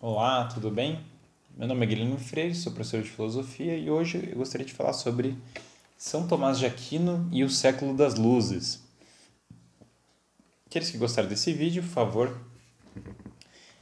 [0.00, 1.00] Olá, tudo bem?
[1.56, 4.92] Meu nome é Guilherme Freire, sou professor de filosofia e hoje eu gostaria de falar
[4.92, 5.38] sobre
[5.96, 8.82] São Tomás de Aquino e o século das luzes.
[10.66, 12.38] Aqueles que gostaram desse vídeo, por favor,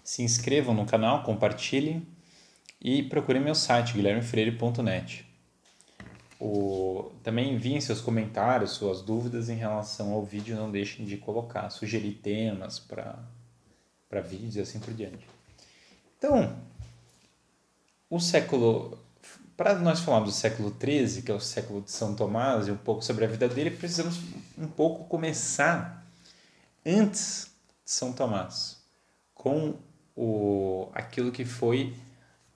[0.04, 2.06] se inscrevam no canal, compartilhem
[2.80, 5.26] e procurem meu site guilhermefreire.net.
[6.38, 7.10] O...
[7.24, 12.12] Também enviem seus comentários, suas dúvidas em relação ao vídeo, não deixem de colocar, sugerir
[12.22, 15.26] temas para vídeos e assim por diante.
[16.22, 16.56] Então,
[18.08, 18.96] o século.
[19.56, 22.76] Para nós falarmos do século XIII, que é o século de São Tomás, e um
[22.76, 24.20] pouco sobre a vida dele, precisamos
[24.56, 26.06] um pouco começar
[26.86, 27.50] antes
[27.84, 28.78] de São Tomás,
[29.34, 29.74] com
[30.16, 31.96] o, aquilo que foi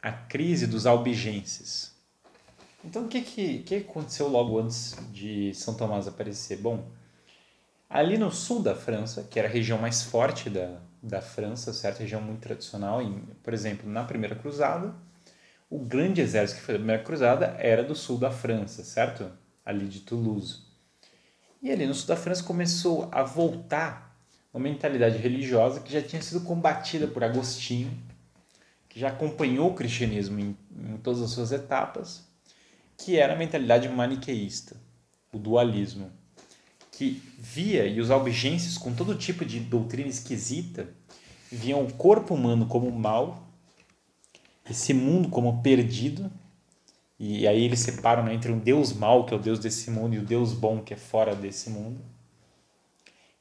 [0.01, 1.91] a crise dos albigenses.
[2.85, 6.59] Então, o que, que, que aconteceu logo antes de São Tomás aparecer?
[6.59, 6.89] Bom,
[7.89, 12.01] ali no sul da França, que era a região mais forte da, da França, certo?
[12.01, 13.01] Região muito tradicional.
[13.01, 14.95] Em, por exemplo, na Primeira Cruzada,
[15.71, 19.31] o grande exército que foi da Primeira Cruzada era do sul da França, certo?
[19.65, 20.61] Ali de Toulouse.
[21.63, 24.17] E ali no sul da França começou a voltar
[24.53, 27.93] uma mentalidade religiosa que já tinha sido combatida por Agostinho,
[28.89, 32.27] que já acompanhou o cristianismo em, em todas as suas etapas
[32.97, 34.77] que era a mentalidade maniqueísta,
[35.33, 36.11] o dualismo,
[36.97, 40.89] que via e os albigenses com todo tipo de doutrina esquisita
[41.53, 43.47] viam o corpo humano como mal,
[44.69, 46.33] esse mundo como perdido,
[47.19, 50.15] e aí eles separam né, entre um Deus mau, que é o Deus desse mundo,
[50.15, 52.01] e o Deus bom, que é fora desse mundo.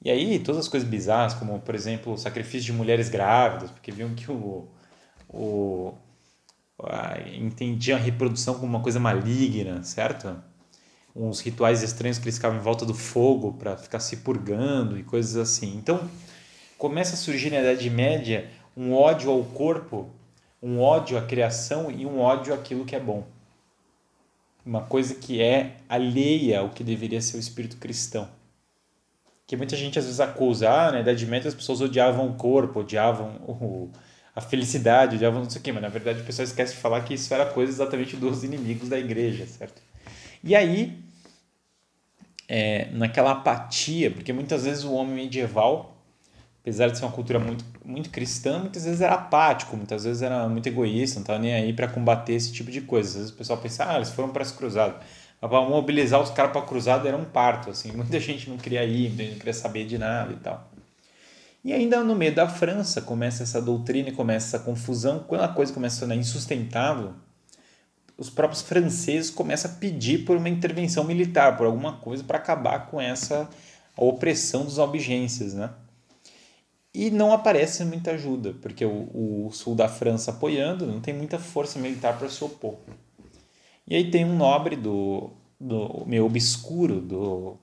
[0.04, 3.90] E aí todas as coisas bizarras, como por exemplo o sacrifício de mulheres grávidas, porque
[3.90, 4.68] viam que o,
[5.30, 5.94] o,
[7.34, 10.44] entendiam a reprodução como uma coisa maligna, certo?
[11.16, 15.04] Uns rituais estranhos que eles ficavam em volta do fogo para ficar se purgando e
[15.04, 15.78] coisas assim.
[15.78, 16.10] Então,
[16.78, 20.10] começa a surgir na Idade Média um ódio ao corpo,
[20.62, 23.26] um ódio à criação e um ódio àquilo que é bom.
[24.66, 28.28] Uma coisa que é alheia ao que deveria ser o espírito cristão.
[29.48, 32.80] Que muita gente às vezes acusa, ah, na Idade Média as pessoas odiavam o corpo,
[32.80, 33.92] odiavam o,
[34.36, 36.82] a felicidade, o diabo não sei o quê, mas na verdade o pessoal esquece de
[36.82, 39.82] falar que isso era coisa exatamente dos inimigos da igreja, certo?
[40.44, 41.05] E aí,
[42.48, 45.98] é, naquela apatia, porque muitas vezes o homem medieval,
[46.62, 50.48] apesar de ser uma cultura muito, muito cristã, muitas vezes era apático, muitas vezes era
[50.48, 53.10] muito egoísta, não estava nem aí para combater esse tipo de coisa.
[53.10, 54.96] Às vezes o pessoal pensa, ah, eles foram para esse cruzado.
[55.40, 58.84] Para mobilizar os caras para a cruzada era um parto, assim, muita gente não queria
[58.84, 60.72] ir, não queria saber de nada e tal.
[61.64, 65.26] E ainda no meio da França começa essa doutrina e começa essa confusão.
[65.28, 67.16] Quando a coisa começa a tornar insustentável,
[68.18, 72.88] os próprios franceses começam a pedir por uma intervenção militar, por alguma coisa para acabar
[72.88, 73.50] com essa
[73.98, 75.72] opressão dos albigenses, né?
[76.94, 81.38] E não aparece muita ajuda, porque o, o sul da França apoiando não tem muita
[81.38, 82.76] força militar para se opor.
[83.86, 87.58] E aí tem um nobre do, do meio obscuro do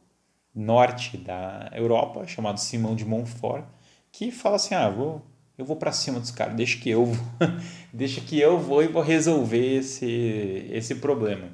[0.54, 3.64] norte da Europa, chamado Simão de Montfort,
[4.12, 5.22] que fala assim: ah, vou,
[5.56, 7.26] eu vou para cima dos caras, deixa que eu vou,
[7.92, 11.50] deixa que eu vou e vou resolver esse, esse problema.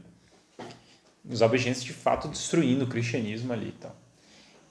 [1.29, 3.97] Os albigenses de fato destruindo o cristianismo ali e tal.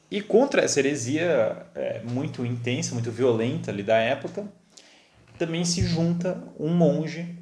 [0.10, 4.48] E contra essa heresia é, muito intensa, muito violenta ali da época,
[5.38, 7.38] também se junta um monge,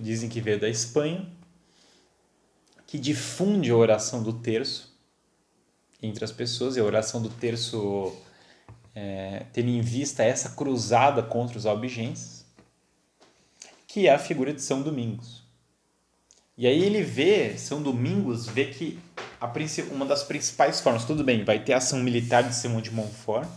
[0.00, 1.28] dizem que veio da Espanha,
[2.86, 4.90] que difunde a oração do terço
[6.02, 8.16] entre as pessoas, e a oração do terço
[8.94, 12.44] é, tendo em vista essa cruzada contra os albigenses,
[13.86, 15.42] que é a figura de São Domingos.
[16.56, 18.98] E aí ele vê, São Domingos vê que
[19.40, 19.50] a,
[19.92, 23.48] uma das principais formas, tudo bem, vai ter a ação militar de Simão de Montfort,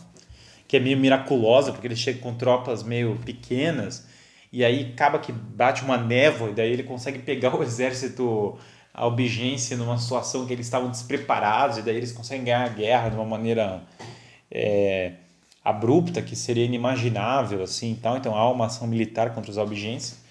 [0.68, 4.08] que é meio miraculosa, porque ele chega com tropas meio pequenas,
[4.52, 8.58] e aí acaba que bate uma névoa, e daí ele consegue pegar o exército
[8.94, 13.16] albigense numa situação que eles estavam despreparados, e daí eles conseguem ganhar a guerra de
[13.16, 13.84] uma maneira
[14.50, 15.14] é,
[15.64, 18.18] abrupta, que seria inimaginável assim, tal.
[18.18, 20.22] Então há uma ação militar contra os albigenses.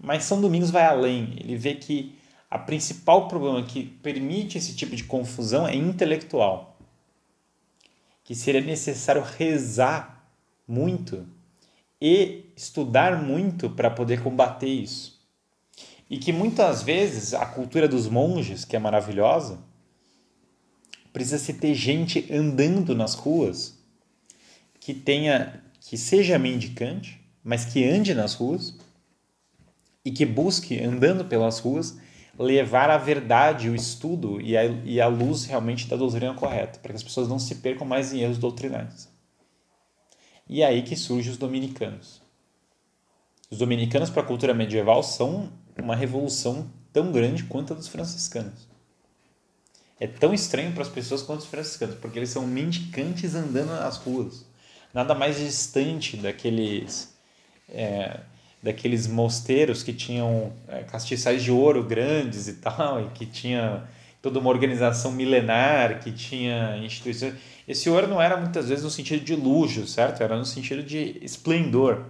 [0.00, 1.34] Mas São Domingos vai além.
[1.38, 2.16] Ele vê que
[2.50, 6.78] a principal problema que permite esse tipo de confusão é intelectual.
[8.24, 10.26] Que seria necessário rezar
[10.66, 11.26] muito
[12.00, 15.18] e estudar muito para poder combater isso.
[16.08, 19.58] E que muitas vezes a cultura dos monges, que é maravilhosa,
[21.12, 23.77] precisa se ter gente andando nas ruas
[24.88, 28.74] que tenha que seja mendicante, mas que ande nas ruas
[30.02, 31.98] e que busque andando pelas ruas
[32.38, 36.92] levar a verdade, o estudo e a, e a luz realmente da doutrina correta, para
[36.92, 39.10] que as pessoas não se percam mais em erros doutrinários.
[40.48, 42.22] E é aí que surgem os dominicanos.
[43.50, 48.66] Os dominicanos para a cultura medieval são uma revolução tão grande quanto a dos franciscanos.
[50.00, 53.98] É tão estranho para as pessoas quanto os franciscanos, porque eles são mendicantes andando nas
[53.98, 54.47] ruas.
[54.92, 57.14] Nada mais distante daqueles
[57.68, 58.20] é,
[58.62, 63.84] daqueles mosteiros que tinham é, castiçais de ouro grandes e tal, e que tinha
[64.20, 67.34] toda uma organização milenar, que tinha instituições.
[67.66, 70.22] Esse ouro não era muitas vezes no sentido de luxo, certo?
[70.22, 72.06] Era no sentido de esplendor.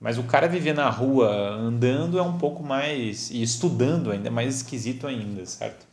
[0.00, 3.30] Mas o cara viver na rua andando é um pouco mais.
[3.30, 5.86] e estudando ainda, é mais esquisito ainda, certo?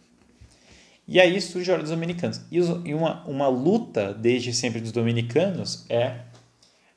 [1.12, 2.42] E aí surge a Ordem dos Dominicanos.
[2.52, 6.20] E uma, uma luta desde sempre dos dominicanos é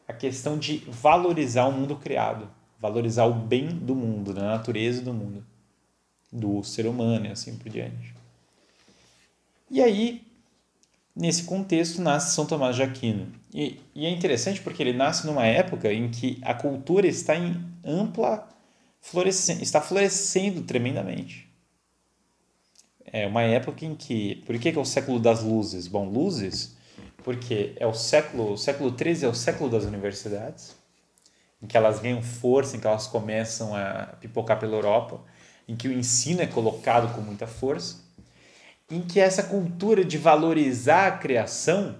[0.06, 2.46] a questão de valorizar o mundo criado,
[2.78, 5.42] valorizar o bem do mundo, da natureza do mundo,
[6.30, 8.14] do ser humano e assim por diante.
[9.70, 10.22] E aí,
[11.16, 13.28] nesse contexto, nasce São Tomás de Aquino.
[13.54, 17.64] E, e é interessante porque ele nasce numa época em que a cultura está em
[17.82, 18.46] ampla
[19.00, 21.50] florescendo, está florescendo tremendamente.
[23.12, 24.36] É uma época em que.
[24.46, 25.86] Por que, que é o século das luzes?
[25.86, 26.74] Bom, luzes,
[27.22, 28.54] porque é o século.
[28.54, 30.74] O século XIII é o século das universidades,
[31.62, 35.20] em que elas ganham força, em que elas começam a pipocar pela Europa,
[35.68, 38.00] em que o ensino é colocado com muita força,
[38.90, 41.96] em que essa cultura de valorizar a criação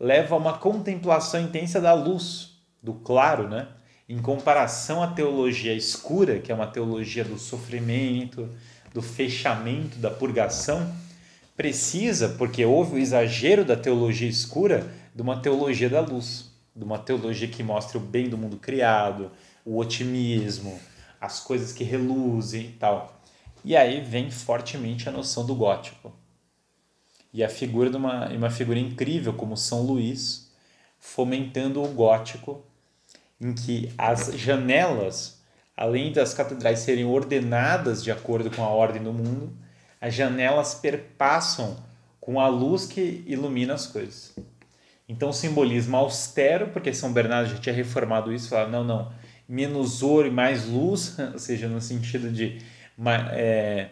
[0.00, 3.68] leva a uma contemplação intensa da luz, do claro, né?
[4.08, 8.48] Em comparação à teologia escura, que é uma teologia do sofrimento,
[8.92, 10.94] do fechamento, da purgação,
[11.56, 16.98] precisa, porque houve o exagero da teologia escura, de uma teologia da luz, de uma
[16.98, 19.30] teologia que mostra o bem do mundo criado,
[19.64, 20.80] o otimismo,
[21.20, 23.20] as coisas que reluzem e tal.
[23.64, 26.12] E aí vem fortemente a noção do gótico.
[27.32, 30.50] E a figura de uma, uma figura incrível como São Luís,
[30.98, 32.64] fomentando o gótico,
[33.40, 35.39] em que as janelas
[35.80, 39.50] além das catedrais serem ordenadas de acordo com a ordem do mundo,
[39.98, 41.78] as janelas perpassam
[42.20, 44.36] com a luz que ilumina as coisas.
[45.08, 49.10] Então, simbolismo austero, porque São Bernardo já tinha reformado isso, falava, não, não,
[49.48, 52.58] menos ouro e mais luz, ou seja, no sentido de
[53.32, 53.88] é,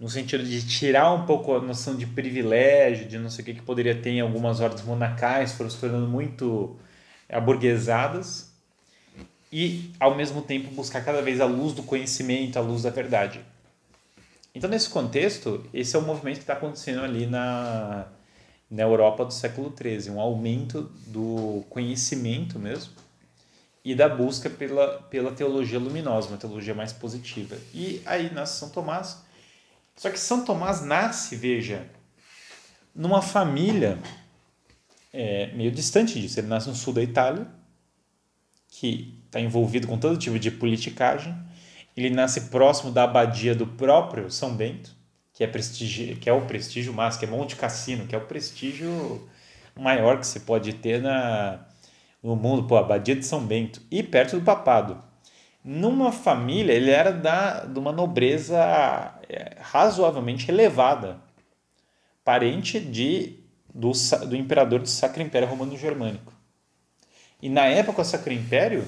[0.00, 3.54] no sentido de tirar um pouco a noção de privilégio, de não sei o que
[3.54, 6.76] que poderia ter em algumas ordens monacais, foram se tornando muito
[7.28, 8.52] aburguesadas,
[9.56, 13.40] e, ao mesmo tempo, buscar cada vez a luz do conhecimento, a luz da verdade.
[14.52, 18.08] Então, nesse contexto, esse é o movimento que está acontecendo ali na,
[18.68, 22.94] na Europa do século XIII, um aumento do conhecimento mesmo
[23.84, 27.56] e da busca pela, pela teologia luminosa, uma teologia mais positiva.
[27.72, 29.22] E aí nasce São Tomás.
[29.94, 31.86] Só que São Tomás nasce, veja,
[32.92, 34.00] numa família
[35.12, 36.40] é, meio distante disso.
[36.40, 37.46] Ele nasce no sul da Itália,
[38.66, 41.34] que está envolvido com todo tipo de politicagem.
[41.96, 44.94] Ele nasce próximo da abadia do próprio São Bento,
[45.32, 49.28] que é, que é o prestígio máximo, que é Monte Cassino, que é o prestígio
[49.76, 51.66] maior que você pode ter na,
[52.22, 55.02] no mundo, pô, a abadia de São Bento, e perto do papado.
[55.64, 58.58] Numa família, ele era da, de uma nobreza
[59.28, 61.18] é, razoavelmente elevada,
[62.22, 63.40] parente de,
[63.74, 63.90] do,
[64.28, 66.32] do imperador do Sacro Império Romano Germânico.
[67.42, 68.86] E na época o Sacro Império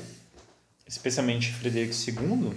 [0.86, 2.52] especialmente Frederico II,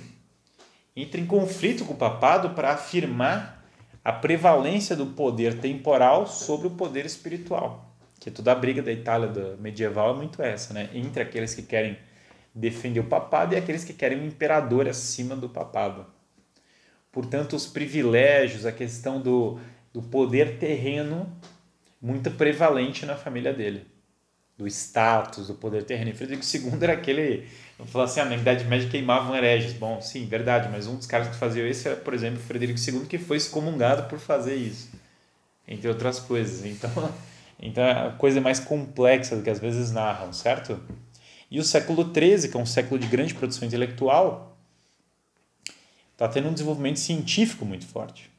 [0.95, 3.65] entra em conflito com o papado para afirmar
[4.03, 7.95] a prevalência do poder temporal sobre o poder espiritual.
[8.19, 10.89] Que toda a briga da Itália medieval é muito essa, né?
[10.93, 11.97] Entre aqueles que querem
[12.53, 16.05] defender o papado e aqueles que querem o imperador acima do papado.
[17.11, 19.59] Portanto, os privilégios, a questão do,
[19.93, 21.31] do poder terreno,
[22.01, 23.85] muito prevalente na família dele.
[24.59, 26.11] Do status, do poder terreno.
[26.11, 27.47] E Frederico II era aquele
[27.79, 29.71] Vamos falar assim, ah, na Idade Média queimavam hereges.
[29.71, 33.05] Bom, sim, verdade, mas um dos caras que fazia isso era, por exemplo, Frederico II,
[33.05, 34.89] que foi excomungado por fazer isso,
[35.65, 36.65] entre outras coisas.
[36.65, 36.91] Então,
[37.57, 40.77] então a coisa é mais complexa do que às vezes narram, certo?
[41.49, 44.57] E o século XIII, que é um século de grande produção intelectual,
[46.11, 48.29] está tendo um desenvolvimento científico muito forte.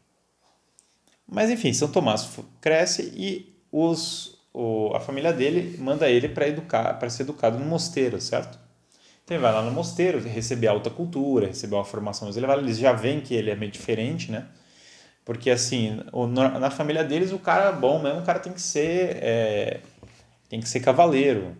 [1.27, 2.29] Mas enfim, São Tomás
[2.61, 7.65] cresce e os, o, a família dele manda ele para educar, para ser educado no
[7.65, 8.59] mosteiro, certo?
[9.25, 12.79] Então ele vai lá no mosteiro, receber alta cultura, receber uma formação mais elevada, eles
[12.79, 14.47] já veem que ele é meio diferente, né?
[15.25, 16.01] Porque assim,
[16.59, 19.81] na família deles o cara bom mesmo, o cara tem que ser é,
[20.49, 21.57] tem que ser cavaleiro.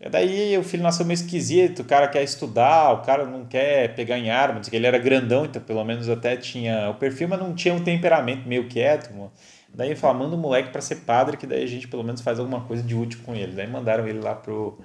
[0.00, 3.94] E daí o filho nasceu meio esquisito, o cara quer estudar, o cara não quer
[3.94, 7.54] pegar em armas, ele era grandão, então pelo menos até tinha o perfil, mas não
[7.54, 9.10] tinha um temperamento meio quieto.
[9.14, 9.32] Mano.
[9.74, 12.38] Daí fala, manda o moleque para ser padre, que daí a gente pelo menos faz
[12.38, 13.52] alguma coisa de útil com ele.
[13.52, 14.78] Daí mandaram ele lá pro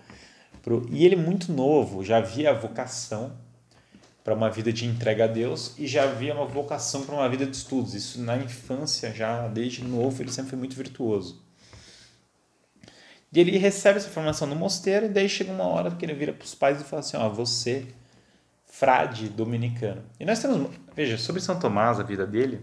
[0.61, 3.31] Pro, e ele muito novo, já havia a vocação
[4.23, 7.45] para uma vida de entrega a Deus e já havia uma vocação para uma vida
[7.45, 7.93] de estudos.
[7.93, 11.41] Isso na infância, já desde novo, ele sempre foi muito virtuoso.
[13.31, 16.33] E ele recebe essa formação no mosteiro e daí chega uma hora que ele vira
[16.33, 17.87] para os pais e fala assim, ó, você,
[18.65, 20.03] frade dominicano.
[20.19, 22.61] E nós temos, veja, sobre São Tomás, a vida dele,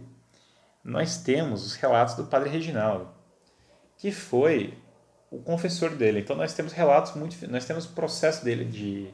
[0.87, 3.09] nós temos os relatos do padre Reginaldo,
[3.99, 4.78] que foi
[5.31, 6.21] o confessor dele.
[6.21, 9.12] Então nós temos relatos muito, nós temos o processo dele de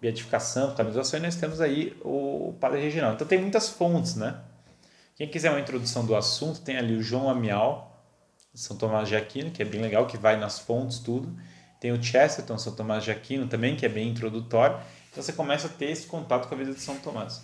[0.00, 3.16] beatificação, canonização, e nós temos aí o Padre Reginaldo.
[3.16, 4.40] Então tem muitas fontes, né?
[5.14, 8.02] Quem quiser uma introdução do assunto, tem ali o João Amial,
[8.54, 11.36] São Tomás de Aquino, que é bem legal, que vai nas fontes, tudo.
[11.78, 14.78] Tem o Chesterton, São Tomás de Aquino, também, que é bem introdutório.
[15.10, 17.42] Então você começa a ter esse contato com a vida de São Tomás.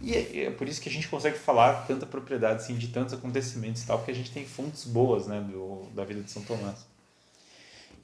[0.00, 3.14] E é, é por isso que a gente consegue falar tanta propriedade assim, de tantos
[3.14, 6.42] acontecimentos e tal, porque a gente tem fontes boas né, do, da vida de São
[6.42, 6.86] Tomás.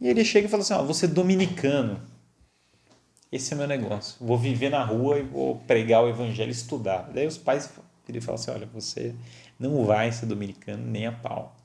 [0.00, 2.00] E ele chega e fala assim: ó, você dominicano
[3.34, 4.14] esse é meu negócio.
[4.24, 7.10] Vou viver na rua e vou pregar o evangelho, estudar.
[7.12, 7.68] Daí os pais
[8.08, 9.12] ele falam assim, olha, você
[9.58, 11.56] não vai ser dominicano nem a pau.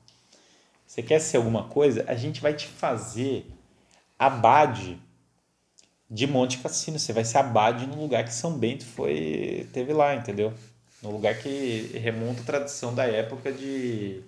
[0.84, 2.04] Você quer ser alguma coisa?
[2.08, 3.46] A gente vai te fazer
[4.18, 5.00] abade
[6.10, 6.98] de Monte Cassino.
[6.98, 10.52] Você vai ser abade no lugar que São Bento foi teve lá, entendeu?
[11.02, 14.22] No lugar que remonta a tradição da época de,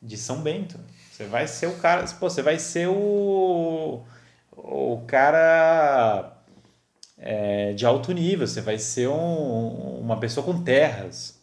[0.00, 0.78] de São Bento.
[1.12, 4.02] Você vai ser o cara, pô, você vai ser o
[4.56, 6.36] o cara
[7.18, 11.38] é, de alto nível, você vai ser um, uma pessoa com terras.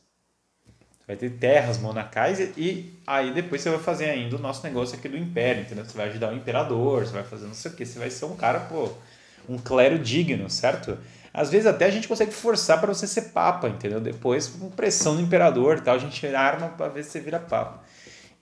[1.07, 4.97] Vai ter terras monacais e, e, aí depois você vai fazer ainda o nosso negócio
[4.97, 5.85] aqui do império, entendeu?
[5.85, 8.25] Você vai ajudar o imperador, você vai fazer não sei o que, você vai ser
[8.25, 8.91] um cara, pô,
[9.47, 10.97] um clero digno, certo?
[11.33, 13.99] Às vezes até a gente consegue forçar para você ser papa, entendeu?
[13.99, 17.83] Depois, com pressão do imperador tal, a gente arma para ver se você vira papa.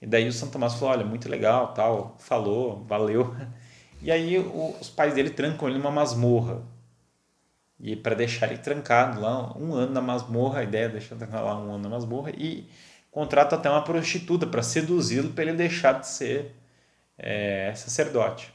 [0.01, 3.35] E daí o São Tomás falou, olha, muito legal, tal, falou, valeu.
[4.01, 6.62] E aí os pais dele trancam ele numa masmorra
[7.79, 11.43] e para deixar ele trancado lá um ano na masmorra, a ideia é deixar trancar
[11.43, 12.69] lá um ano na masmorra e
[13.12, 16.55] contrata até uma prostituta para seduzi-lo para ele deixar de ser
[17.17, 18.53] é, sacerdote.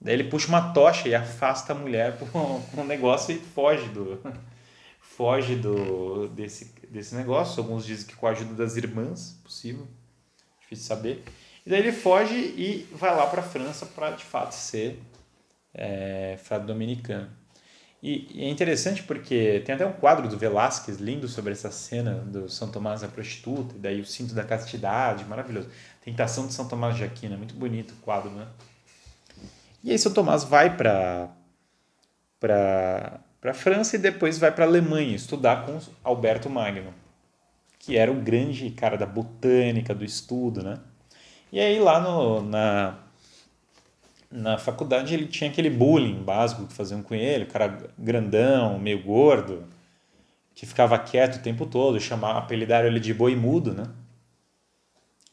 [0.00, 4.18] Daí ele puxa uma tocha e afasta a mulher com um negócio e foge do
[5.00, 7.62] foge do desse desse negócio.
[7.62, 9.86] Alguns dizem que com a ajuda das irmãs, possível,
[10.60, 11.22] difícil saber.
[11.64, 14.98] E daí ele foge e vai lá para a França para de fato ser
[15.74, 17.30] é, frade dominicano.
[18.02, 22.14] E, e, é interessante porque tem até um quadro do Velázquez lindo sobre essa cena
[22.14, 25.68] do São Tomás a prostituta, e daí o cinto da castidade, maravilhoso.
[26.02, 28.46] Tentação de São Tomás de Aquino, é muito bonito o quadro, né?
[29.82, 31.30] E aí São Tomás vai para
[32.38, 36.92] para para França e depois vai para a Alemanha estudar com Alberto Magno,
[37.78, 40.78] que era o grande cara da botânica, do estudo, né?
[41.50, 42.98] E aí lá no, na
[44.30, 49.02] na faculdade ele tinha aquele bullying básico que faziam com ele, o cara grandão, meio
[49.02, 49.64] gordo,
[50.54, 53.84] que ficava quieto o tempo todo, chamava, apelidaram ele de boi mudo, né?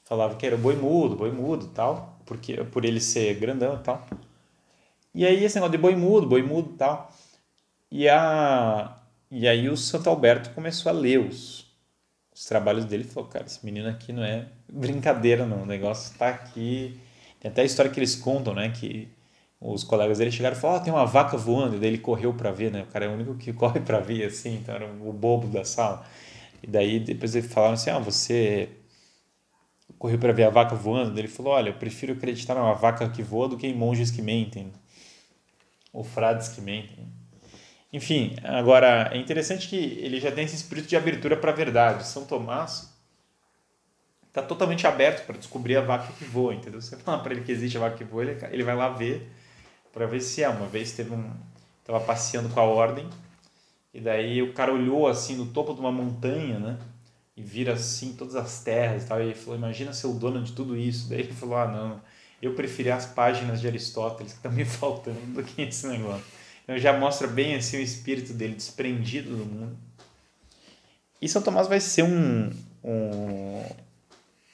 [0.06, 4.08] Falava que era boi mudo, boi mudo tal, porque, por ele ser grandão e tal.
[5.18, 7.12] E aí esse negócio de boi mudo, boi mudo e tal.
[7.92, 8.98] E, a,
[9.32, 11.66] e aí o Santo Alberto começou a ler os,
[12.34, 16.12] os trabalhos dele e falou, cara, esse menino aqui não é brincadeira não, o negócio
[16.12, 17.00] está aqui
[17.40, 18.70] tem até a história que eles contam, né?
[18.70, 19.08] Que
[19.60, 21.76] os colegas dele chegaram e falaram: oh, tem uma vaca voando.
[21.76, 22.84] E daí ele correu para ver, né?
[22.84, 25.64] O cara é o único que corre para ver, assim, então era o bobo da
[25.64, 26.06] sala.
[26.62, 28.70] E daí depois eles falaram assim: ah, você
[29.98, 31.12] correu para ver a vaca voando?
[31.12, 34.12] Daí ele falou: olha, eu prefiro acreditar numa vaca que voa do que em monges
[34.12, 34.72] que mentem.
[35.94, 37.08] Ou frades que mentem.
[37.91, 42.06] Enfim, agora é interessante que ele já tem esse espírito de abertura para a verdade.
[42.06, 42.94] São Tomás
[44.27, 46.82] está totalmente aberto para descobrir a vaca que voa, entendeu?
[46.82, 49.32] Você fala para ele que existe a vaca que voa, ele, ele vai lá ver
[49.91, 50.50] para ver se é.
[50.50, 51.32] Uma vez teve um
[51.84, 53.10] tava passeando com a ordem
[53.94, 56.77] e daí o cara olhou assim no topo de uma montanha, né?
[57.36, 59.20] E vira assim todas as terras e tal.
[59.20, 61.08] E ele falou: Imagina ser o dono de tudo isso.
[61.10, 62.01] Daí ele falou: Ah, não,
[62.41, 66.25] eu preferi as páginas de Aristóteles que estão me faltando do que esse negócio.
[66.63, 69.77] Então já mostra bem assim o espírito dele desprendido do mundo.
[71.22, 72.51] E São Tomás vai ser um,
[72.84, 73.63] um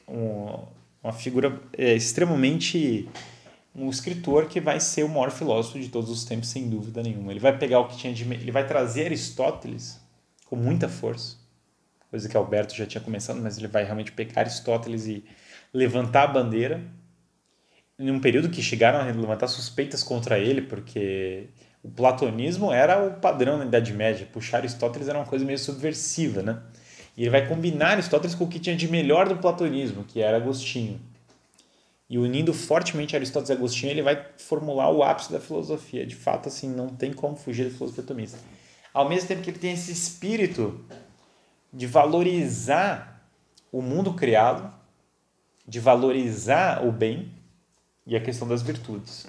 [0.08, 0.66] um,
[1.04, 3.10] uma figura é, extremamente
[3.76, 7.32] um escritor que vai ser o maior filósofo de todos os tempos sem dúvida nenhuma
[7.32, 10.00] ele vai pegar o que tinha de ele vai trazer Aristóteles
[10.46, 11.38] com muita força
[12.10, 15.24] coisa que Alberto já tinha começado mas ele vai realmente pegar Aristóteles e
[15.74, 16.84] levantar a bandeira
[18.08, 21.50] em um período que chegaram a levantar suspeitas contra ele porque
[21.84, 26.42] o platonismo era o padrão na Idade Média puxar Aristóteles era uma coisa meio subversiva
[26.42, 26.62] né
[27.16, 30.38] e ele vai combinar Aristóteles com o que tinha de melhor do platonismo, que era
[30.38, 31.00] Agostinho.
[32.10, 36.06] E unindo fortemente Aristóteles e Agostinho, ele vai formular o ápice da filosofia.
[36.06, 38.38] De fato, assim, não tem como fugir da filosofia tomista.
[38.94, 40.84] Ao mesmo tempo que ele tem esse espírito
[41.72, 43.28] de valorizar
[43.72, 44.72] o mundo criado,
[45.68, 47.32] de valorizar o bem
[48.06, 49.28] e a questão das virtudes.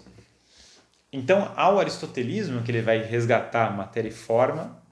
[1.13, 4.83] Então, ao aristotelismo, que ele vai resgatar matéria e forma,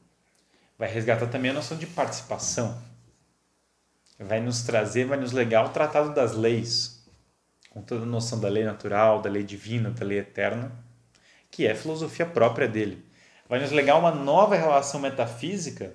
[0.79, 2.81] vai resgatar também a noção de participação.
[4.19, 7.05] Vai nos trazer, vai nos legar o tratado das leis,
[7.71, 10.71] com toda a noção da lei natural, da lei divina, da lei eterna,
[11.51, 13.05] que é filosofia própria dele.
[13.49, 15.93] Vai nos legar uma nova relação metafísica,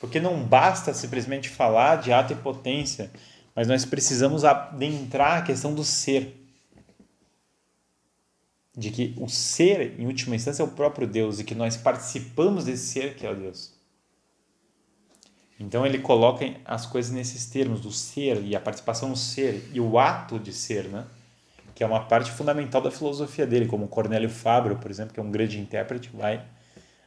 [0.00, 3.10] porque não basta simplesmente falar de ato e potência,
[3.54, 6.39] mas nós precisamos adentrar a questão do ser
[8.76, 12.64] de que o ser, em última instância, é o próprio Deus e que nós participamos
[12.64, 13.72] desse ser que é o Deus.
[15.58, 19.80] Então ele coloca as coisas nesses termos do ser e a participação no ser e
[19.80, 21.04] o ato de ser, né?
[21.74, 25.22] Que é uma parte fundamental da filosofia dele, como Cornélio Fabro, por exemplo, que é
[25.22, 26.42] um grande intérprete, vai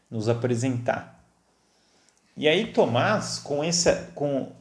[0.10, 1.24] nos apresentar.
[2.38, 4.52] E aí Tomás, com essa, com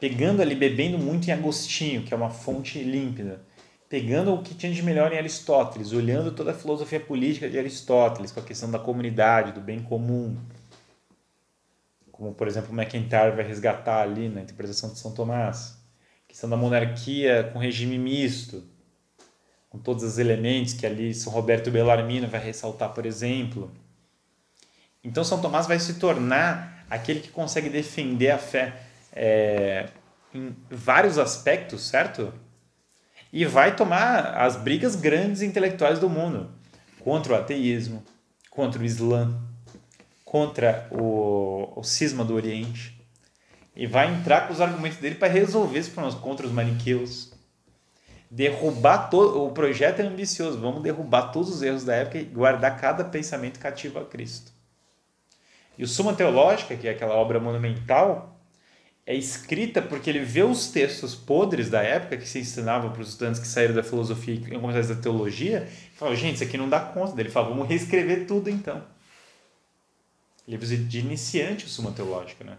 [0.00, 3.40] pegando ali, bebendo muito em Agostinho, que é uma fonte límpida,
[3.88, 8.30] pegando o que tinha de melhor em Aristóteles, olhando toda a filosofia política de Aristóteles,
[8.30, 10.36] com a questão da comunidade, do bem comum,
[12.12, 15.78] como por exemplo McIntyre vai resgatar ali na interpretação de São Tomás,
[16.24, 18.62] a questão da monarquia com regime misto,
[19.70, 23.70] com todos os elementos que ali São Roberto Bellarmino vai ressaltar, por exemplo.
[25.02, 29.88] Então São Tomás vai se tornar aquele que consegue defender a fé é,
[30.34, 32.32] em vários aspectos, certo?
[33.32, 36.50] E vai tomar as brigas grandes intelectuais do mundo
[37.00, 38.02] contra o ateísmo,
[38.50, 39.38] contra o Islã,
[40.24, 42.98] contra o, o cisma do Oriente
[43.78, 47.32] e vai entrar com os argumentos dele para resolver esse problema contra os maniqueus.
[48.30, 52.76] Derrubar todo o projeto é ambicioso, vamos derrubar todos os erros da época e guardar
[52.76, 54.52] cada pensamento cativo a Cristo.
[55.78, 58.37] E o Suma Teológica, que é aquela obra monumental,
[59.08, 63.08] é escrita porque ele vê os textos podres da época que se ensinavam para os
[63.08, 66.68] estudantes que saíram da filosofia e começaram da teologia, e fala, gente, isso aqui não
[66.68, 67.18] dá conta.
[67.18, 68.84] Ele fala, vamos reescrever tudo então.
[70.46, 72.58] Livros de iniciante o Suma Teológica, né?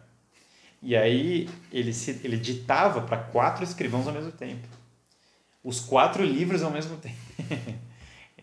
[0.81, 4.67] E aí ele, se, ele ditava para quatro escrivãos ao mesmo tempo.
[5.63, 7.15] Os quatro livros ao mesmo tempo.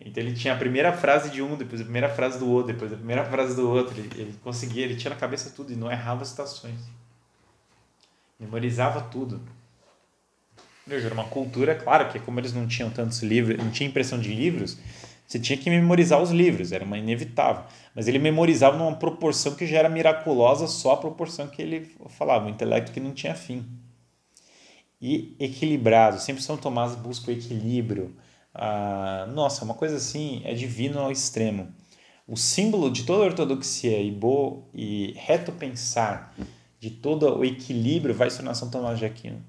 [0.00, 2.92] então ele tinha a primeira frase de um, depois a primeira frase do outro, depois
[2.92, 3.98] a primeira frase do outro.
[3.98, 6.78] Ele, ele conseguia, ele tinha na cabeça tudo e não errava as citações.
[8.38, 9.40] Memorizava tudo.
[10.88, 14.32] Era uma cultura, claro que como eles não tinham tantos livros, não tinha impressão de
[14.32, 14.78] livros,
[15.26, 17.64] você tinha que memorizar os livros, era uma inevitável.
[17.94, 22.46] Mas ele memorizava numa proporção que já era miraculosa, só a proporção que ele falava,
[22.46, 23.66] um intelecto que não tinha fim.
[25.00, 28.16] E equilibrado, sempre São Tomás busca o equilíbrio.
[28.54, 31.68] Ah, nossa, uma coisa assim é divino ao extremo.
[32.28, 36.34] O símbolo de toda a ortodoxia e, bo, e reto pensar
[36.86, 39.42] de todo o equilíbrio vai se tornar São Tomás de Aquino.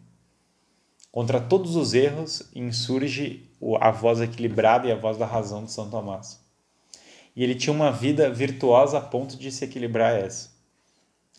[1.12, 3.48] Contra todos os erros insurge
[3.80, 6.44] a voz equilibrada e a voz da razão de São Tomás.
[7.36, 10.50] E ele tinha uma vida virtuosa a ponto de se equilibrar a essa.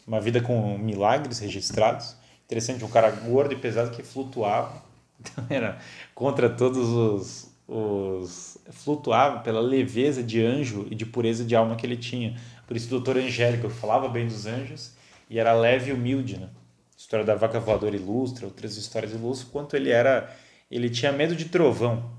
[0.07, 2.15] Uma vida com milagres registrados.
[2.45, 4.81] Interessante, um cara gordo e pesado que flutuava.
[5.21, 5.81] Então era
[6.15, 11.85] contra todos os, os flutuava pela leveza de anjo e de pureza de alma que
[11.85, 12.41] ele tinha.
[12.69, 14.97] Por isso o doutor Angélico falava bem dos anjos
[15.29, 16.49] e era leve e humilde, né?
[16.97, 20.35] História da vaca voadora ilustra, outras histórias ilustram quanto ele era,
[20.71, 22.11] ele tinha medo de trovão.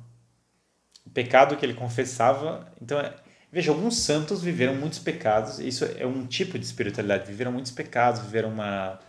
[1.06, 3.14] O pecado que ele confessava, então, é,
[3.52, 8.22] veja, alguns santos viveram muitos pecados, isso é um tipo de espiritualidade, viveram muitos pecados,
[8.22, 9.00] viveram uma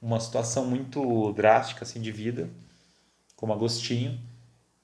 [0.00, 2.48] uma situação muito drástica assim de vida,
[3.36, 4.18] como Agostinho,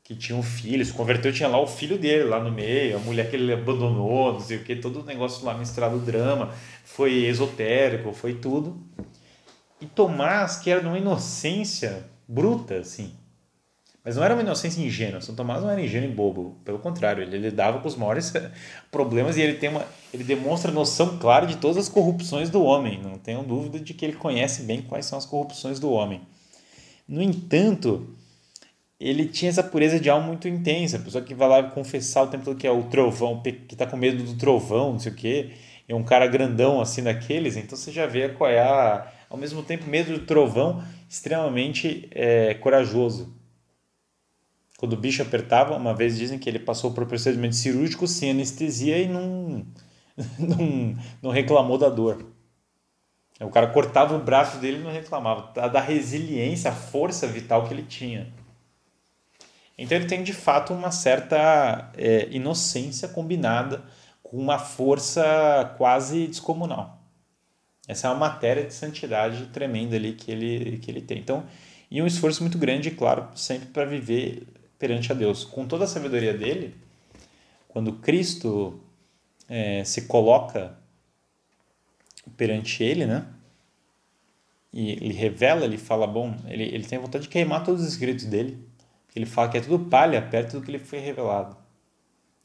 [0.06, 3.00] que tinha um filho, se converteu, tinha lá o filho dele lá no meio, a
[3.00, 7.24] mulher que ele abandonou, não sei o que, todo o negócio lá misturado drama, foi
[7.24, 8.80] esotérico, foi tudo.
[9.80, 13.14] E Tomás, que era de uma inocência bruta, assim,
[14.04, 15.20] mas não era uma inocência ingênua.
[15.20, 18.32] São Tomás não era ingênuo e bobo, pelo contrário, ele lidava com os maiores
[18.92, 23.02] problemas e ele tem uma, ele demonstra noção clara de todas as corrupções do homem.
[23.02, 26.20] Não tenho dúvida de que ele conhece bem quais são as corrupções do homem.
[27.08, 28.14] No entanto,
[28.98, 30.96] ele tinha essa pureza de alma muito intensa.
[30.96, 33.86] A pessoa que vai lá confessar o tempo todo que é o trovão, que está
[33.86, 35.50] com medo do trovão, não sei o quê,
[35.88, 39.62] é um cara grandão assim daqueles, então você já vê qual é a, ao mesmo
[39.62, 43.34] tempo, medo do trovão, extremamente é, corajoso.
[44.78, 48.98] Quando o bicho apertava, uma vez dizem que ele passou por procedimento cirúrgico sem anestesia
[48.98, 49.64] e não,
[50.38, 52.26] não, não reclamou da dor.
[53.40, 55.52] O cara cortava o braço dele e não reclamava.
[55.68, 58.32] Da resiliência, a força vital que ele tinha.
[59.78, 63.82] Então ele tem de fato uma certa é, inocência combinada
[64.22, 67.02] com uma força quase descomunal.
[67.86, 71.18] Essa é uma matéria de santidade tremenda ali que ele, que ele tem.
[71.18, 71.44] Então,
[71.90, 74.46] e um esforço muito grande, claro, sempre para viver
[74.78, 75.44] perante a Deus.
[75.44, 76.74] Com toda a sabedoria dele,
[77.68, 78.80] quando Cristo
[79.48, 80.76] é, se coloca
[82.36, 83.26] perante ele, né?
[84.72, 88.24] E ele revela, ele fala, bom, ele, ele tem vontade de queimar todos os escritos
[88.24, 88.58] dele.
[89.16, 91.56] Ele fala que é tudo palha perto do que lhe foi revelado.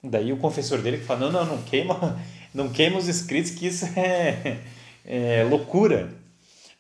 [0.04, 2.20] Daí o confessor dele fala, não, não, não queima,
[2.54, 4.58] não queima os escritos, que isso é,
[5.06, 6.10] é loucura.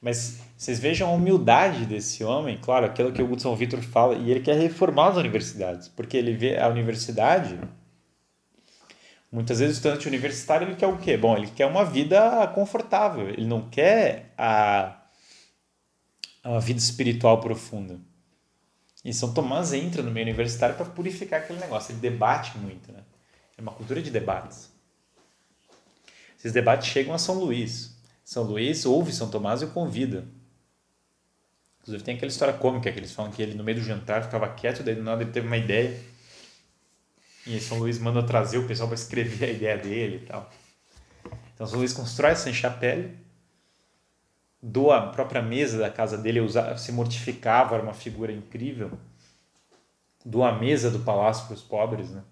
[0.02, 4.32] Mas vocês vejam a humildade desse homem, claro, aquilo que o São Vitor fala, e
[4.32, 7.60] ele quer reformar as universidades, porque ele vê a universidade
[9.32, 11.16] Muitas vezes o estudante universitário ele quer o quê?
[11.16, 14.98] Bom, ele quer uma vida confortável, ele não quer a,
[16.44, 17.98] a vida espiritual profunda.
[19.04, 23.04] E São Tomás entra no meio universitário para purificar aquele negócio, ele debate muito, né?
[23.58, 24.72] É uma cultura de debates.
[26.38, 27.96] Esses debates chegam a São Luís.
[28.24, 30.26] São Luís ouve São Tomás e o convida.
[31.82, 34.48] Inclusive tem aquela história cômica que eles falam que ele no meio do jantar ficava
[34.50, 36.00] quieto, daí do nada ele teve uma ideia
[37.46, 40.52] e São Luís manda trazer o pessoal para escrever a ideia dele e tal.
[41.54, 42.50] Então São Luís constrói essa
[44.62, 48.92] doa a própria mesa da casa dele, usava, se mortificava, era uma figura incrível.
[50.24, 52.24] Doa a mesa do palácio para os pobres, né?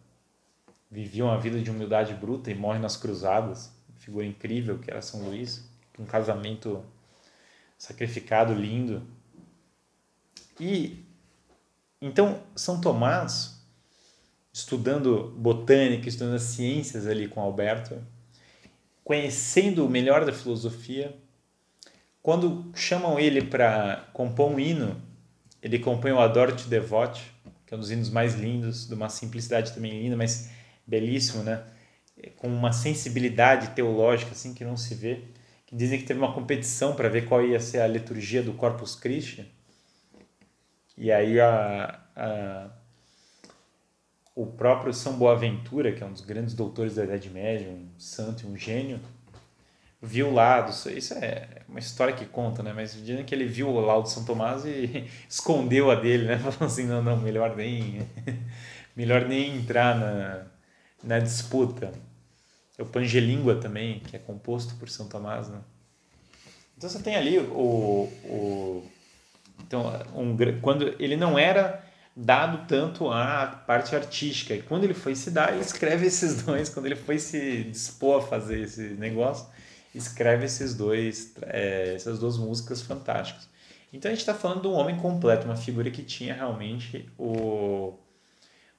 [0.91, 3.71] Vivia uma vida de humildade bruta e morre nas cruzadas.
[3.97, 6.83] Figura incrível que era São Luís, um casamento
[7.77, 9.01] sacrificado, lindo.
[10.59, 11.05] E
[12.01, 13.59] então São Tomás
[14.51, 18.01] estudando botânica, estudando as ciências ali com Alberto,
[19.03, 21.15] conhecendo o melhor da filosofia.
[22.21, 25.01] Quando chamam ele para compor um hino,
[25.61, 27.31] ele compõe o Adoro Te Devote,
[27.65, 30.49] que é um dos hinos mais lindos, de uma simplicidade também linda, mas
[30.85, 31.63] belíssimo, né?
[32.37, 35.21] Com uma sensibilidade teológica assim que não se vê.
[35.65, 38.95] Que dizem que teve uma competição para ver qual ia ser a liturgia do Corpus
[38.95, 39.49] Christi.
[40.97, 42.69] E aí a, a
[44.39, 48.45] o próprio São Boaventura, que é um dos grandes doutores da Idade Média, um santo
[48.45, 49.01] e um gênio,
[50.01, 52.73] viu lá, isso é uma história que conta, né?
[52.73, 56.37] Mas dizem que ele viu o laudo de São Tomás e escondeu a dele, né?
[56.39, 58.07] Falando assim, não, não, melhor nem,
[58.95, 60.45] melhor nem entrar na,
[61.03, 61.91] na disputa.
[62.77, 65.59] O Pangelíngua também, que é composto por São Tomás, né?
[66.77, 68.89] Então você tem ali o, o
[69.59, 71.83] então um, quando ele não era
[72.15, 74.53] dado tanto à parte artística.
[74.53, 76.69] E quando ele foi se dar, ele escreve esses dois.
[76.69, 79.47] Quando ele foi se dispor a fazer esse negócio,
[79.93, 83.49] escreve esses dois, é, essas duas músicas fantásticas.
[83.91, 87.97] Então a gente está falando de um homem completo, uma figura que tinha realmente o,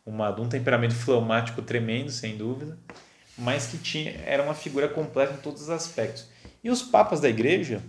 [0.07, 2.79] uma, um temperamento fleumático tremendo, sem dúvida,
[3.37, 6.29] mas que tinha, era uma figura completa em todos os aspectos.
[6.63, 7.83] E os papas da igreja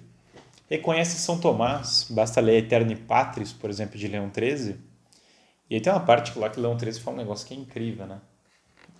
[0.69, 4.77] reconhecem São Tomás, basta ler Eterni Patris, por exemplo, de Leão XIII,
[5.69, 8.05] e aí tem uma parte lá que Leão XIII fala um negócio que é incrível,
[8.05, 8.19] né?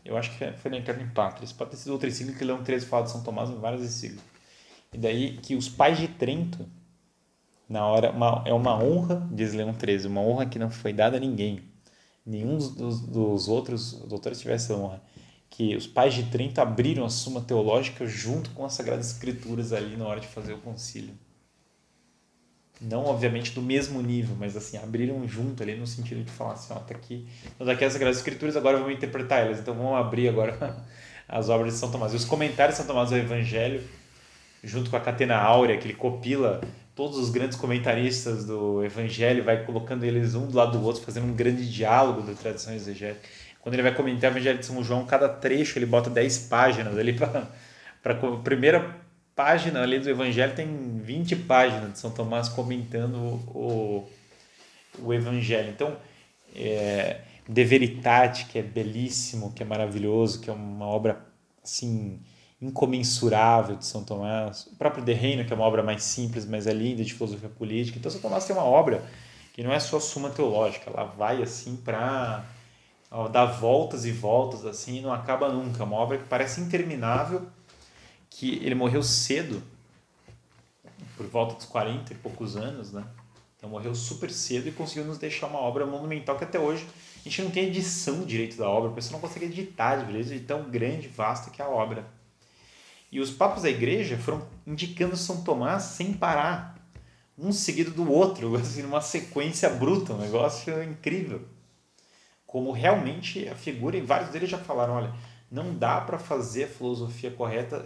[0.03, 1.47] Eu acho que foi na Eterna Pátria.
[1.57, 4.25] Pode ter sido outro encíclica que Leão XIII fala de São Tomás em várias encíclicas.
[4.93, 6.67] E daí que os pais de Trento,
[7.69, 11.17] na hora, uma, é uma honra, diz Leão XIII, uma honra que não foi dada
[11.17, 11.61] a ninguém.
[12.25, 15.01] Nenhum dos, dos outros doutores tivesse honra.
[15.49, 19.95] Que os pais de Trento abriram a Suma Teológica junto com as Sagradas Escrituras ali
[19.95, 21.13] na hora de fazer o concílio
[22.81, 26.73] não obviamente do mesmo nível, mas assim, abriram junto ali no sentido de falar assim,
[26.73, 30.27] ó, tá aqui, então daqui as Sagradas Escrituras, agora vamos interpretar elas, então vamos abrir
[30.27, 30.83] agora
[31.29, 32.13] as obras de São Tomás.
[32.13, 33.81] E os comentários de São Tomás do Evangelho,
[34.63, 36.61] junto com a Catena Áurea, que ele copila
[36.95, 41.27] todos os grandes comentaristas do Evangelho, vai colocando eles um do lado do outro, fazendo
[41.27, 43.27] um grande diálogo da tradição exegética.
[43.61, 46.97] Quando ele vai comentar o Evangelho de São João, cada trecho ele bota 10 páginas
[46.97, 47.47] ali para
[48.01, 48.95] para primeira
[49.35, 53.15] página ali do Evangelho, tem 20 páginas de São Tomás comentando
[53.53, 54.07] o,
[54.99, 55.69] o Evangelho.
[55.69, 55.95] Então,
[56.55, 61.25] é, De Veritate, que é belíssimo, que é maravilhoso, que é uma obra
[61.63, 62.19] assim
[62.61, 64.67] incomensurável de São Tomás.
[64.67, 67.49] O próprio De Reino, que é uma obra mais simples, mas é linda, de filosofia
[67.49, 67.97] política.
[67.97, 69.03] Então, São Tomás tem uma obra
[69.53, 72.45] que não é só suma teológica, ela vai assim para
[73.31, 75.81] dar voltas e voltas assim e não acaba nunca.
[75.81, 77.47] É uma obra que parece interminável
[78.41, 79.61] que ele morreu cedo,
[81.15, 83.05] por volta dos 40 e poucos anos, né?
[83.55, 86.83] Então morreu super cedo e conseguiu nos deixar uma obra monumental que até hoje
[87.19, 90.33] a gente não tem edição direito da obra, a pessoa não consegue editar de beleza
[90.33, 92.03] de tão grande, vasta que é a obra.
[93.11, 96.83] E os papas da igreja foram indicando São Tomás sem parar,
[97.37, 101.47] um seguido do outro, assim, numa sequência bruta, um negócio incrível.
[102.47, 105.13] como realmente a figura, e vários deles já falaram, olha,
[105.51, 107.85] não dá para fazer a filosofia correta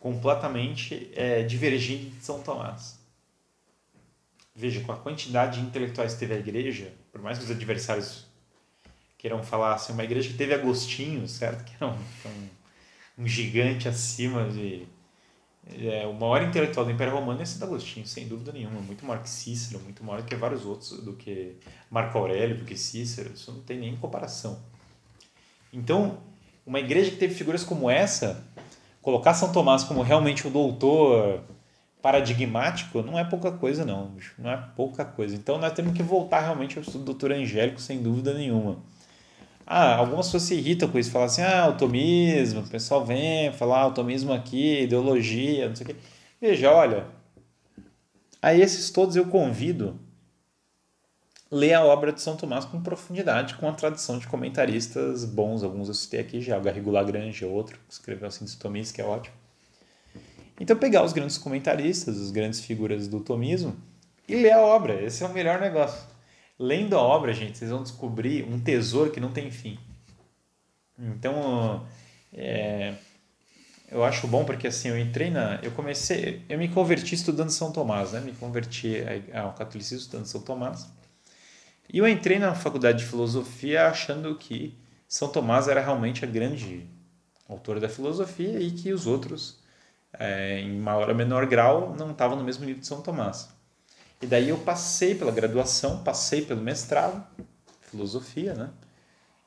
[0.00, 2.98] completamente é, divergindo de São Tomás.
[4.54, 8.26] Veja, com a quantidade de intelectuais que teve a igreja, por mais que os adversários
[9.16, 11.64] queiram falar assim, uma igreja que teve Agostinho, certo?
[11.64, 12.48] Que era um, um,
[13.18, 14.86] um gigante acima de...
[15.78, 18.80] É, o maior intelectual do Império Romano é esse Agostinho, sem dúvida nenhuma.
[18.80, 21.56] Muito maior que Cícero, muito maior do que vários outros, do que
[21.90, 23.32] Marco Aurélio, do que Cícero.
[23.34, 24.58] Isso não tem nem comparação.
[25.72, 26.18] Então,
[26.64, 28.42] uma igreja que teve figuras como essa,
[29.02, 31.42] colocar São Tomás como realmente o doutor
[32.02, 35.34] paradigmático não é pouca coisa não, não é pouca coisa.
[35.34, 38.78] Então nós temos que voltar realmente ao estudo do doutor Angélico sem dúvida nenhuma.
[39.66, 43.52] Ah, algumas pessoas se irritam com isso, falam assim, ah, o tomismo, o pessoal vem
[43.52, 45.96] falar ah, o tomismo aqui, ideologia, não sei o quê.
[46.40, 47.06] Veja, olha,
[48.42, 49.96] a esses todos eu convido
[51.50, 55.88] ler a obra de São Tomás com profundidade, com a tradição de comentaristas bons, alguns
[55.88, 59.04] eu citei aqui já, o Garrigo Lagrange, outro, que escreveu assim de Tomis, que é
[59.04, 59.34] ótimo.
[60.60, 63.74] Então pegar os grandes comentaristas, as grandes figuras do tomismo
[64.28, 66.06] e ler a obra, esse é o melhor negócio.
[66.58, 69.78] Lendo a obra, gente, vocês vão descobrir um tesouro que não tem fim.
[70.98, 71.86] Então,
[72.30, 72.94] é,
[73.90, 75.58] eu acho bom porque assim, eu entrei na.
[75.62, 76.44] Eu comecei.
[76.46, 78.20] Eu me converti estudando São Tomás, né?
[78.20, 78.96] Me converti
[79.32, 80.86] ao catolicismo estudando São Tomás.
[81.92, 86.86] E eu entrei na faculdade de filosofia achando que São Tomás era realmente a grande
[87.48, 89.58] autora da filosofia e que os outros,
[90.12, 93.48] é, em maior ou menor grau, não estavam no mesmo nível de São Tomás.
[94.22, 97.24] E daí eu passei pela graduação, passei pelo mestrado,
[97.90, 98.70] filosofia, né?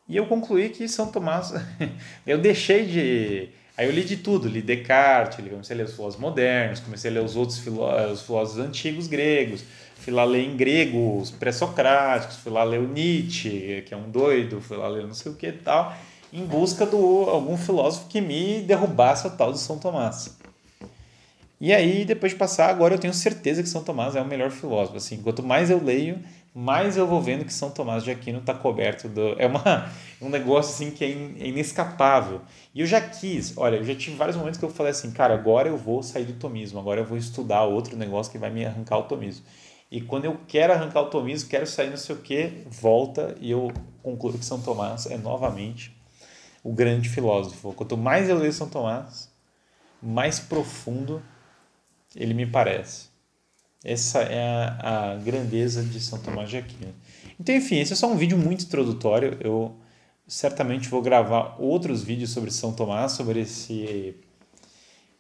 [0.06, 1.54] E eu concluí que São Tomás,
[2.28, 6.22] eu deixei de, aí eu li de tudo, li Descartes, comecei a ler os filósofos
[6.22, 9.64] modernos, comecei a ler os outros filósofos, os filósofos antigos gregos,
[10.04, 14.10] fui lá ler em grego os pré-socráticos, fui lá ler o Nietzsche, que é um
[14.10, 15.96] doido, fui lá ler não sei o que e tal,
[16.32, 20.38] em busca de algum filósofo que me derrubasse o tal de São Tomás.
[21.62, 24.52] E aí, depois de passar, agora eu tenho certeza que São Tomás é o melhor
[24.52, 24.98] filósofo.
[24.98, 26.20] Assim, quanto mais eu leio,
[26.54, 29.40] mais eu vou vendo que São Tomás de Aquino está coberto do.
[29.40, 29.90] É uma,
[30.22, 32.42] um negócio assim que é, é inescapável.
[32.76, 35.34] E eu já quis, olha, eu já tive vários momentos que eu falei assim, cara,
[35.34, 38.66] agora eu vou sair do tomismo, agora eu vou estudar outro negócio que vai me
[38.66, 39.46] arrancar o tomismo.
[39.94, 43.52] E quando eu quero arrancar o tomismo, quero sair não sei o que, volta e
[43.52, 45.96] eu concluo que São Tomás é novamente
[46.64, 47.74] o grande filósofo.
[47.74, 49.30] Quanto mais eu leio São Tomás,
[50.02, 51.22] mais profundo
[52.16, 53.10] ele me parece.
[53.86, 54.42] Essa é
[54.82, 56.96] a, a grandeza de São Tomás de Aquino.
[57.40, 59.38] Então, enfim, esse é só um vídeo muito introdutório.
[59.42, 59.76] Eu
[60.28, 64.16] certamente vou gravar outros vídeos sobre São Tomás, sobre esse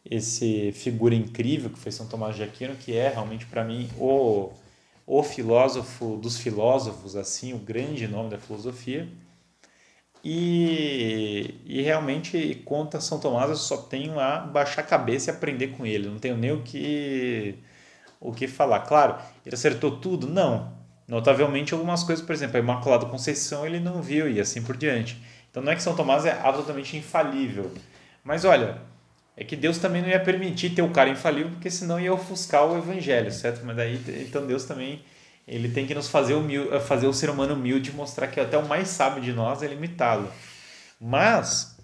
[0.03, 4.51] esse figura incrível que foi São Tomás de Aquino, que é realmente para mim o,
[5.05, 9.07] o filósofo dos filósofos, assim, o grande nome da filosofia.
[10.23, 15.69] E, e realmente, conta São Tomás, eu só tenho a baixar a cabeça e aprender
[15.69, 16.07] com ele.
[16.07, 17.59] Não tenho nem o que,
[18.19, 18.81] o que falar.
[18.81, 20.27] Claro, ele acertou tudo?
[20.27, 20.73] Não.
[21.07, 25.21] Notavelmente, algumas coisas, por exemplo, a Imaculada Conceição ele não viu e assim por diante.
[25.51, 27.71] Então, não é que São Tomás é absolutamente infalível.
[28.23, 28.81] Mas olha,
[29.35, 32.65] é que Deus também não ia permitir ter o cara infalível, porque senão ia ofuscar
[32.65, 33.65] o evangelho, certo?
[33.65, 35.03] Mas daí, então Deus também
[35.47, 38.57] ele tem que nos fazer, humilde, fazer o ser humano humilde e mostrar que até
[38.57, 40.29] o mais sábio de nós é limitado.
[40.99, 41.77] Mas,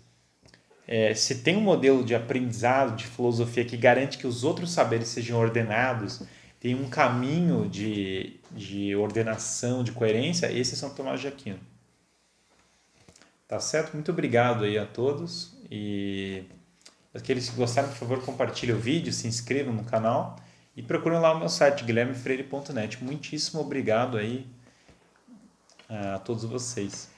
[0.88, 5.10] é, se tem um modelo de aprendizado, de filosofia que garante que os outros saberes
[5.10, 6.22] sejam ordenados,
[6.60, 11.60] tem um caminho de, de ordenação, de coerência, esse é São Tomás de Aquino.
[13.48, 13.94] Tá certo?
[13.94, 16.44] Muito obrigado aí a todos e
[17.20, 20.38] aqueles que gostaram, por favor, compartilhem o vídeo, se inscrevam no canal
[20.76, 23.04] e procurem lá o meu site, guilhermefreire.net.
[23.04, 24.48] Muitíssimo obrigado aí
[25.88, 27.10] a todos vocês.